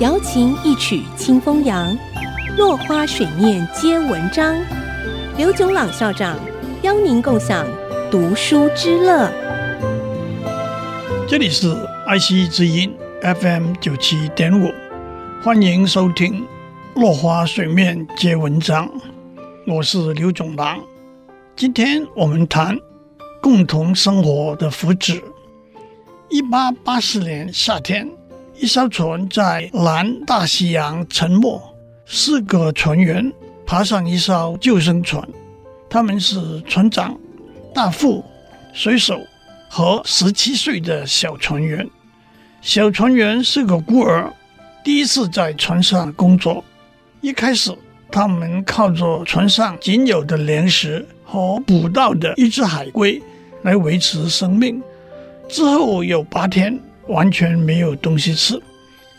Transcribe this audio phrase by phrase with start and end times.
[0.00, 1.96] 瑶琴一曲清风扬，
[2.56, 4.56] 落花水面皆文章。
[5.36, 6.38] 刘炯朗校长
[6.82, 7.66] 邀您共享
[8.10, 9.30] 读书之乐。
[11.28, 11.76] 这里是
[12.06, 14.72] 爱惜之音 FM 九七点五，
[15.42, 16.42] 欢迎收听
[17.00, 18.88] 《落花水面皆文章》，
[19.66, 20.80] 我是刘炯朗。
[21.54, 22.76] 今天我们谈
[23.40, 25.22] 共同生活的福祉。
[26.30, 28.08] 一八八四年夏天，
[28.54, 31.60] 一艘船在南大西洋沉没，
[32.06, 33.32] 四个船员
[33.66, 35.26] 爬上一艘救生船，
[35.88, 37.18] 他们是船长、
[37.74, 38.24] 大副、
[38.72, 39.18] 水手
[39.68, 41.88] 和十七岁的小船员。
[42.60, 44.32] 小船员是个孤儿，
[44.84, 46.62] 第一次在船上工作。
[47.20, 47.76] 一开始，
[48.10, 53.20] 他们靠着船上仅有的粮食和捕到的一只海龟
[53.62, 54.80] 来维持生命。
[55.48, 58.60] 之后有八天完全没有东西吃，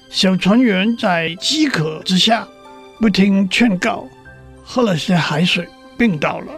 [0.09, 2.47] 小船员在饥渴之下
[2.99, 4.07] 不听劝告，
[4.63, 6.53] 喝了些海水，病倒了，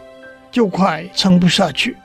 [0.51, 1.95] 就快撑不下去。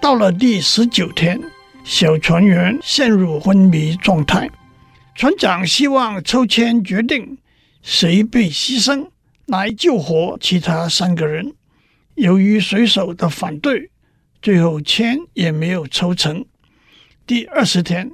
[0.00, 1.40] 到了第十九天，
[1.84, 4.48] 小船员陷入昏迷状态，
[5.14, 7.38] 船长希望抽签决定
[7.82, 9.08] 谁被牺牲
[9.46, 11.52] 来救活其他三个人。
[12.14, 13.90] 由于水手的反对，
[14.40, 16.44] 最后签也没有抽成。
[17.26, 18.10] 第二十天，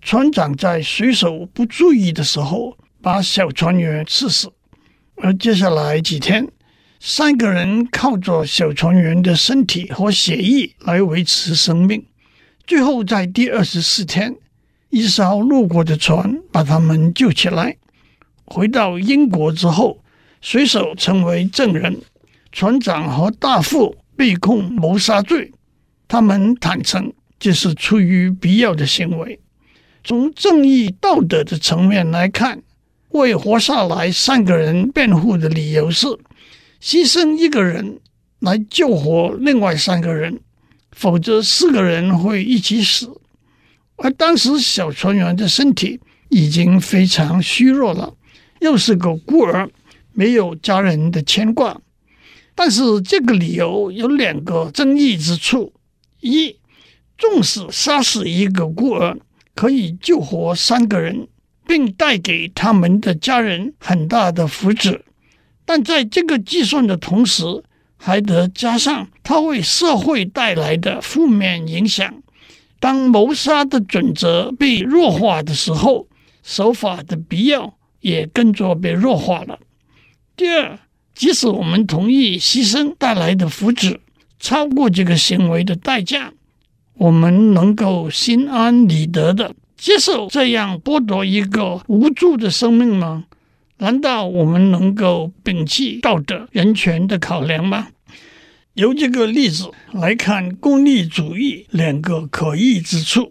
[0.00, 4.50] 船长在水手不注意的时候把小船员刺死，
[5.16, 6.48] 而接下来几天，
[7.00, 12.04] 三个人靠着小船员的身体和血液来维持生命。
[12.66, 14.36] 最后在第二十四天，
[14.90, 17.76] 一艘路过的船把他们救起来。
[18.44, 20.02] 回到英国之后，
[20.40, 22.00] 水手成为证人，
[22.52, 25.52] 船长和大副被控谋杀罪，
[26.06, 27.12] 他们坦诚。
[27.38, 29.38] 这是出于必要的行为。
[30.08, 32.62] 从正义道德的层面来看，
[33.10, 36.06] 为活下来三个人辩护的理由是：
[36.80, 38.00] 牺牲一个人
[38.38, 40.40] 来救活另外三个人，
[40.92, 43.20] 否则四个人会一起死。
[43.96, 46.00] 而当时小船员的身体
[46.30, 48.14] 已经非常虚弱了，
[48.60, 49.68] 又是个孤儿，
[50.14, 51.78] 没有家人的牵挂。
[52.54, 55.74] 但是这个理由有两个争议之处：
[56.22, 56.56] 一，
[57.18, 59.18] 纵使杀死一个孤儿，
[59.58, 61.26] 可以救活三个人，
[61.66, 65.00] 并带给他们的家人很大的福祉，
[65.64, 67.42] 但在这个计算的同时，
[67.96, 72.22] 还得加上他为社会带来的负面影响。
[72.78, 76.06] 当谋杀的准则被弱化的时候，
[76.44, 79.58] 守法的必要也跟着被弱化了。
[80.36, 80.78] 第二，
[81.16, 83.98] 即使我们同意牺牲带来的福祉
[84.38, 86.32] 超过这个行为的代价。
[86.98, 93.24] 我们能够心安理得的接受这样剥夺一个无助的生命吗？
[93.78, 97.88] 难道我们能够摒弃道德人权的考量吗？
[98.74, 103.30] 由这个例子来看，功利主义两个可疑之处：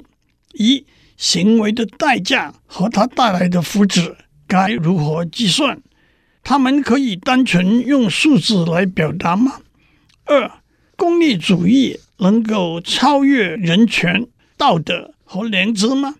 [0.53, 0.85] 一、
[1.17, 4.15] 行为的代价和它带来的福祉
[4.47, 5.81] 该如何计算？
[6.43, 9.59] 他们可以单纯用数字来表达吗？
[10.23, 10.49] 二、
[10.97, 11.97] 功利主义。
[12.19, 14.25] 能够超越人权、
[14.57, 16.15] 道德和良知吗？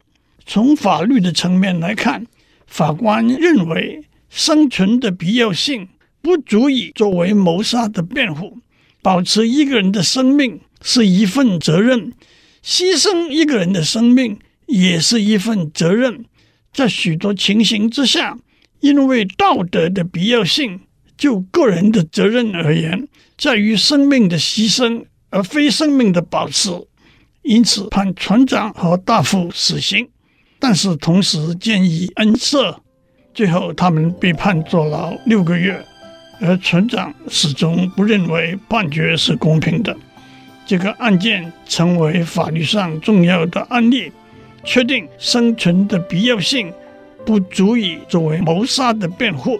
[0.45, 2.27] 从法律的层面来看，
[2.67, 5.87] 法官认为生存的必要性
[6.21, 8.59] 不足以作为谋杀的辩护。
[9.01, 12.13] 保持一个人的生命是一份责任，
[12.63, 14.37] 牺牲一个人的生命
[14.67, 16.25] 也是一份责任。
[16.71, 18.37] 在许多情形之下，
[18.81, 20.81] 因为道德的必要性，
[21.17, 23.07] 就个人的责任而言，
[23.37, 25.05] 在于生命的牺牲。
[25.29, 26.71] 而非生命的保持，
[27.41, 30.07] 因此判船长和大副死刑，
[30.57, 32.77] 但是同时建议恩赦。
[33.33, 35.85] 最后，他们被判坐牢六个月，
[36.39, 39.95] 而船长始终不认为判决是公平的。
[40.65, 44.09] 这个案件成为法律上重要的案例，
[44.63, 46.71] 确定生存的必要性
[47.25, 49.59] 不足以作为谋杀的辩护。